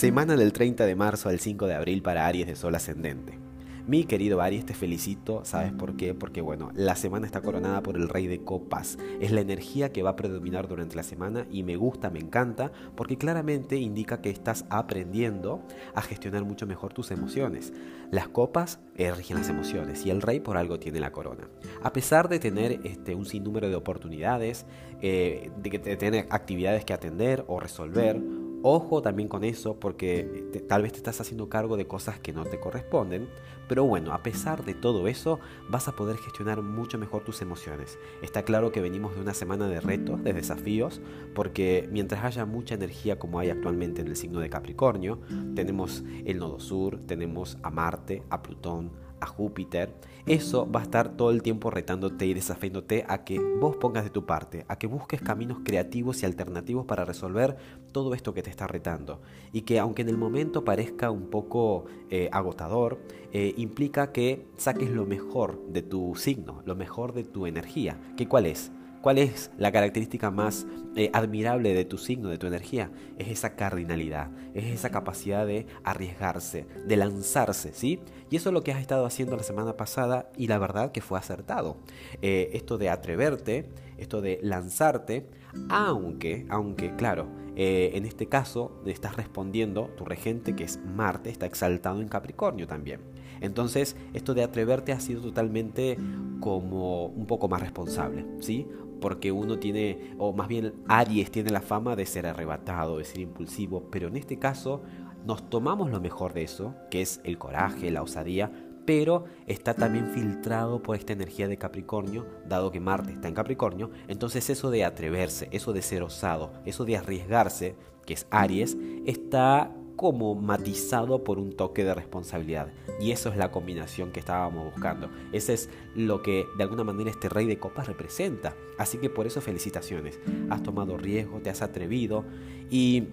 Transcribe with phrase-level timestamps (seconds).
[0.00, 3.38] Semana del 30 de marzo al 5 de abril para Aries de Sol Ascendente.
[3.86, 6.14] Mi querido Aries, te felicito, ¿sabes por qué?
[6.14, 8.96] Porque bueno, la semana está coronada por el Rey de Copas.
[9.20, 12.72] Es la energía que va a predominar durante la semana y me gusta, me encanta,
[12.96, 15.60] porque claramente indica que estás aprendiendo
[15.94, 17.74] a gestionar mucho mejor tus emociones.
[18.10, 21.48] Las copas rigen las emociones y el Rey por algo tiene la corona.
[21.82, 24.64] A pesar de tener este, un sinnúmero de oportunidades,
[25.02, 28.18] eh, de, de tener actividades que atender o resolver,
[28.62, 32.44] Ojo también con eso porque tal vez te estás haciendo cargo de cosas que no
[32.44, 33.26] te corresponden,
[33.68, 37.98] pero bueno, a pesar de todo eso, vas a poder gestionar mucho mejor tus emociones.
[38.20, 41.00] Está claro que venimos de una semana de retos, de desafíos,
[41.34, 45.20] porque mientras haya mucha energía como hay actualmente en el signo de Capricornio,
[45.54, 48.90] tenemos el nodo sur, tenemos a Marte, a Plutón,
[49.20, 49.94] a Júpiter,
[50.26, 54.10] eso va a estar todo el tiempo retándote y desafiándote a que vos pongas de
[54.10, 57.56] tu parte, a que busques caminos creativos y alternativos para resolver
[57.92, 59.20] todo esto que te está retando.
[59.52, 62.98] Y que aunque en el momento parezca un poco eh, agotador,
[63.32, 67.98] eh, implica que saques lo mejor de tu signo, lo mejor de tu energía.
[68.16, 68.70] ¿Qué cuál es?
[69.00, 72.90] ¿Cuál es la característica más eh, admirable de tu signo, de tu energía?
[73.16, 78.00] Es esa cardinalidad, es esa capacidad de arriesgarse, de lanzarse, ¿sí?
[78.28, 81.00] Y eso es lo que has estado haciendo la semana pasada y la verdad que
[81.00, 81.78] fue acertado.
[82.20, 85.26] Eh, esto de atreverte, esto de lanzarte,
[85.70, 87.26] aunque, aunque, claro,
[87.62, 92.66] eh, en este caso estás respondiendo, tu regente que es Marte está exaltado en Capricornio
[92.66, 93.00] también.
[93.42, 95.98] Entonces, esto de atreverte ha sido totalmente
[96.40, 98.66] como un poco más responsable, ¿sí?
[98.98, 103.20] porque uno tiene, o más bien Aries tiene la fama de ser arrebatado, de ser
[103.20, 104.80] impulsivo, pero en este caso
[105.26, 108.50] nos tomamos lo mejor de eso, que es el coraje, la osadía,
[108.84, 113.90] pero está también filtrado por esta energía de Capricornio, dado que Marte está en Capricornio,
[114.08, 119.72] entonces eso de atreverse, eso de ser osado, eso de arriesgarse, que es Aries, está
[120.00, 122.72] como matizado por un toque de responsabilidad.
[123.02, 125.10] Y eso es la combinación que estábamos buscando.
[125.30, 128.56] Ese es lo que de alguna manera este rey de copas representa.
[128.78, 130.18] Así que por eso felicitaciones.
[130.48, 132.24] Has tomado riesgo, te has atrevido
[132.70, 133.08] y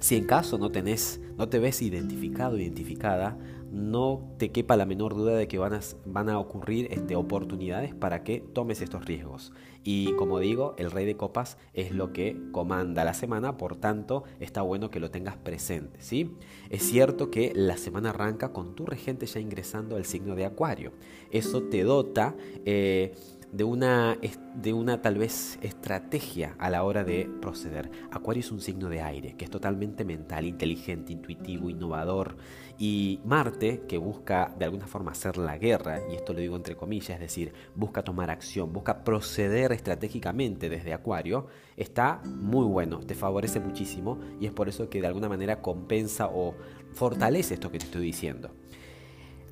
[0.00, 3.38] si en caso no tenés, no te ves identificado, identificada,
[3.70, 7.94] no te quepa la menor duda de que van a, van a ocurrir este, oportunidades
[7.94, 9.52] para que tomes estos riesgos.
[9.82, 14.24] Y como digo, el rey de copas es lo que comanda la semana, por tanto
[14.40, 16.00] está bueno que lo tengas presente.
[16.00, 16.32] ¿sí?
[16.70, 20.92] Es cierto que la semana arranca con tu regente ya ingresando al signo de Acuario.
[21.30, 22.34] Eso te dota...
[22.64, 23.14] Eh,
[23.56, 24.18] de una,
[24.54, 27.90] de una tal vez estrategia a la hora de proceder.
[28.10, 32.36] Acuario es un signo de aire, que es totalmente mental, inteligente, intuitivo, innovador.
[32.78, 36.76] Y Marte, que busca de alguna forma hacer la guerra, y esto lo digo entre
[36.76, 41.46] comillas, es decir, busca tomar acción, busca proceder estratégicamente desde Acuario,
[41.78, 46.26] está muy bueno, te favorece muchísimo y es por eso que de alguna manera compensa
[46.26, 46.54] o
[46.92, 48.50] fortalece esto que te estoy diciendo.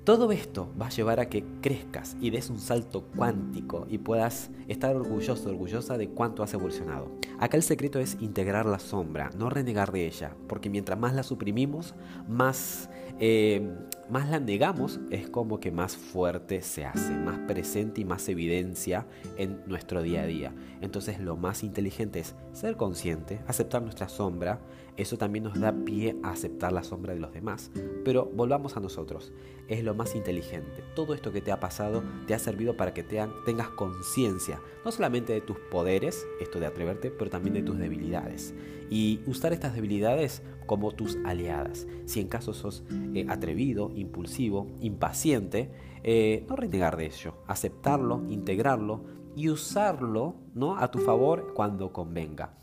[0.05, 4.51] Todo esto va a llevar a que crezcas y des un salto cuántico y puedas
[4.69, 7.11] estar orgulloso, orgullosa de cuánto has evolucionado.
[7.39, 11.23] Acá el secreto es integrar la sombra, no renegar de ella, porque mientras más la
[11.23, 11.95] suprimimos,
[12.29, 13.67] más, eh,
[14.11, 19.07] más la negamos, es como que más fuerte se hace, más presente y más evidencia
[19.39, 20.53] en nuestro día a día.
[20.83, 24.61] Entonces lo más inteligente es ser consciente, aceptar nuestra sombra,
[24.97, 27.71] eso también nos da pie a aceptar la sombra de los demás.
[28.05, 29.33] Pero volvamos a nosotros,
[29.69, 30.85] es lo más inteligente.
[30.95, 35.33] Todo esto que te ha pasado te ha servido para que tengas conciencia, no solamente
[35.33, 38.55] de tus poderes, esto de atreverte, pero también de tus debilidades.
[38.91, 41.87] Y usar estas debilidades como tus aliadas.
[42.05, 42.85] Si en caso sos
[43.15, 45.71] eh, atrevido, impulsivo, impaciente,
[46.03, 49.03] eh, no renegar de ello, aceptarlo, integrarlo
[49.35, 50.77] y usarlo ¿no?
[50.77, 52.55] a tu favor cuando convenga.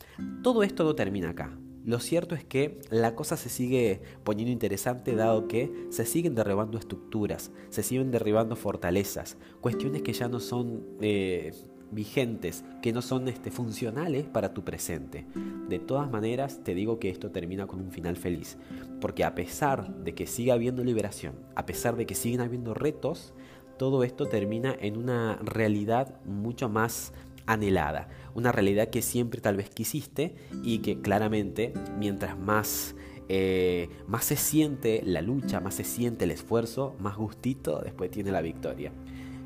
[0.44, 1.58] Todo esto no termina acá.
[1.84, 6.78] Lo cierto es que la cosa se sigue poniendo interesante dado que se siguen derribando
[6.78, 11.54] estructuras, se siguen derribando fortalezas, cuestiones que ya no son eh,
[11.92, 15.26] vigentes, que no son este, funcionales para tu presente.
[15.70, 18.58] De todas maneras, te digo que esto termina con un final feliz,
[19.00, 23.34] porque a pesar de que siga habiendo liberación, a pesar de que siguen habiendo retos,
[23.78, 27.14] todo esto termina en una realidad mucho más
[27.46, 32.96] anhelada, una realidad que siempre tal vez quisiste y que claramente mientras más,
[33.30, 38.32] eh, más se siente la lucha, más se siente el esfuerzo, más gustito después tiene
[38.32, 38.92] la victoria.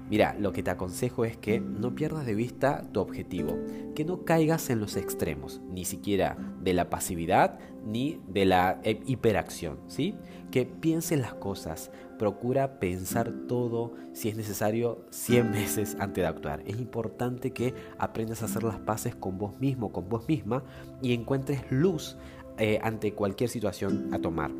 [0.09, 3.57] Mira, lo que te aconsejo es que no pierdas de vista tu objetivo,
[3.95, 9.01] que no caigas en los extremos, ni siquiera de la pasividad ni de la eh,
[9.07, 10.15] hiperacción, ¿sí?
[10.51, 16.61] Que pienses las cosas, procura pensar todo, si es necesario, 100 veces antes de actuar.
[16.67, 20.63] Es importante que aprendas a hacer las paces con vos mismo, con vos misma
[21.01, 22.15] y encuentres luz
[22.59, 24.51] eh, ante cualquier situación a tomar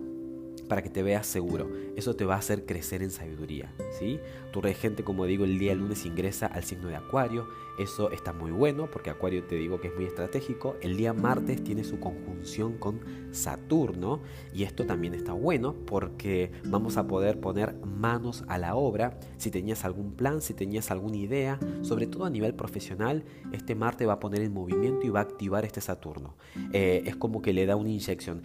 [0.66, 1.70] para que te veas seguro.
[1.96, 4.20] Eso te va a hacer crecer en sabiduría, ¿sí?
[4.52, 7.48] Tu regente, como digo, el día lunes ingresa al signo de Acuario.
[7.78, 10.76] Eso está muy bueno porque Acuario te digo que es muy estratégico.
[10.82, 13.02] El día martes tiene su conjunción con
[13.32, 14.22] Saturno
[14.54, 19.20] y esto también está bueno porque vamos a poder poner manos a la obra.
[19.38, 24.06] Si tenías algún plan, si tenías alguna idea, sobre todo a nivel profesional, este Marte
[24.06, 26.36] va a poner en movimiento y va a activar este Saturno.
[26.72, 28.42] Eh, es como que le da una inyección.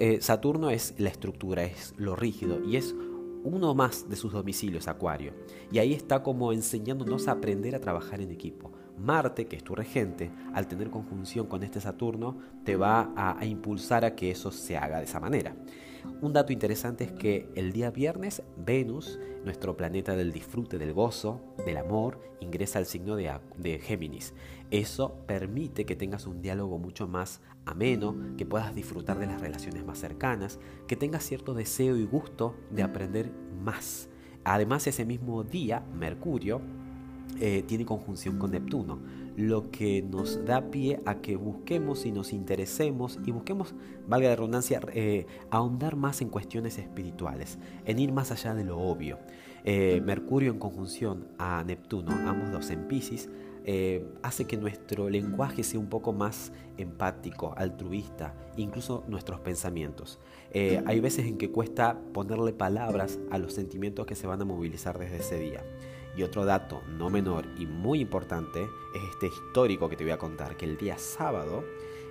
[0.00, 2.94] Eh, Saturno es la estructura, es lo rígido y es
[3.44, 5.34] uno más de sus domicilios, Acuario.
[5.70, 8.72] Y ahí está como enseñándonos a aprender a trabajar en equipo.
[8.98, 14.04] Marte, que es tu regente, al tener conjunción con este Saturno, te va a, impulsar
[14.04, 15.54] a que eso se haga de esa manera.
[16.20, 21.40] Un dato interesante es que el día viernes Venus, nuestro planeta del disfrute, del gozo,
[21.64, 24.34] del amor, ingresa al signo de, de, Géminis.
[24.70, 29.84] Eso permite que tengas un diálogo mucho más ameno, que puedas disfrutar de las relaciones
[29.84, 30.58] más cercanas,
[30.88, 33.30] que tengas cierto deseo y gusto de aprender
[33.62, 34.08] más.
[34.44, 36.60] Además, ese mismo día, Mercurio,
[37.40, 38.98] eh, tiene conjunción con Neptuno,
[39.36, 43.74] lo que nos da pie a que busquemos y nos interesemos y busquemos,
[44.06, 48.78] valga la redundancia, eh, ahondar más en cuestiones espirituales, en ir más allá de lo
[48.78, 49.18] obvio.
[49.64, 53.28] Eh, Mercurio en conjunción a Neptuno, ambos dos en Pisces,
[54.22, 60.18] hace que nuestro lenguaje sea un poco más empático, altruista, incluso nuestros pensamientos.
[60.52, 64.98] hay veces en que cuesta ponerle palabras a los sentimientos que se van a movilizar
[64.98, 65.62] desde ese día.
[66.16, 68.62] Y otro dato no menor y muy importante
[68.94, 71.64] es este histórico que te voy a contar, que el día sábado,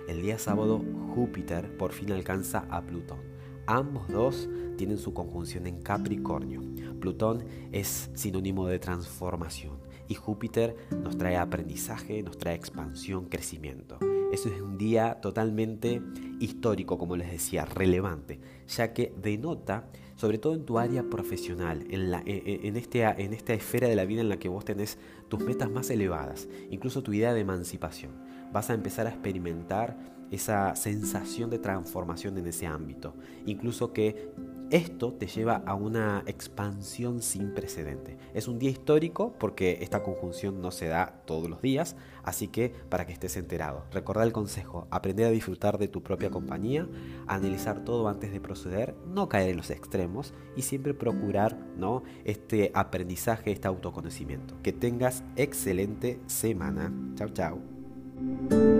[0.08, 0.82] el día sábado
[1.14, 3.20] Júpiter por fin alcanza a Plutón.
[3.66, 6.62] Ambos dos tienen su conjunción en Capricornio.
[7.00, 9.78] Plutón es sinónimo de transformación
[10.08, 13.98] y Júpiter nos trae aprendizaje, nos trae expansión, crecimiento.
[14.32, 16.02] Eso es un día totalmente
[16.40, 19.88] histórico, como les decía, relevante, ya que denota
[20.22, 24.04] sobre todo en tu área profesional, en, la, en, este, en esta esfera de la
[24.04, 24.96] vida en la que vos tenés
[25.26, 28.12] tus metas más elevadas, incluso tu idea de emancipación.
[28.52, 29.98] Vas a empezar a experimentar
[30.30, 33.16] esa sensación de transformación en ese ámbito,
[33.46, 34.32] incluso que
[34.72, 38.16] esto te lleva a una expansión sin precedente.
[38.32, 42.70] Es un día histórico porque esta conjunción no se da todos los días, así que
[42.88, 46.88] para que estés enterado, recordá el consejo, aprender a disfrutar de tu propia compañía,
[47.26, 52.02] analizar todo antes de proceder, no caer en los extremos y siempre procurar ¿no?
[52.24, 54.54] este aprendizaje, este autoconocimiento.
[54.62, 56.90] Que tengas excelente semana.
[57.14, 58.71] Chao, chao.